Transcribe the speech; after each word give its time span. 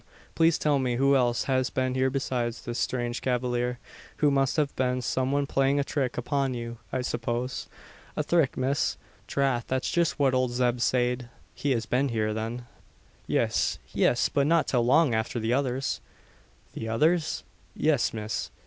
Please 0.33 0.57
tell 0.57 0.79
me 0.79 0.95
who 0.95 1.15
else 1.15 1.43
has 1.43 1.69
been 1.69 1.93
here 1.93 2.09
besides 2.09 2.63
this 2.63 2.79
strange 2.79 3.21
cavalier; 3.21 3.77
who 4.17 4.31
must 4.31 4.57
have 4.57 4.75
been 4.75 4.99
some 4.99 5.31
one 5.31 5.45
playing 5.45 5.79
a 5.79 5.83
trick 5.83 6.17
upon 6.17 6.55
you, 6.55 6.79
I 6.91 7.01
suppose." 7.03 7.67
"A 8.17 8.23
thrick, 8.23 8.57
miss! 8.57 8.97
Trath 9.27 9.67
that's 9.67 9.91
just 9.91 10.17
what 10.17 10.33
owld 10.33 10.49
Zeb 10.53 10.79
sayed." 10.79 11.29
"He 11.53 11.69
has 11.73 11.85
been 11.85 12.09
here, 12.09 12.33
then?" 12.33 12.65
"Yis 13.27 13.77
yis 13.93 14.27
but 14.29 14.47
not 14.47 14.65
till 14.65 14.83
long 14.83 15.13
afther 15.13 15.39
the 15.39 15.53
others." 15.53 16.01
"The 16.73 16.89
others?" 16.89 17.43
"Yis, 17.75 18.11
miss. 18.11 18.49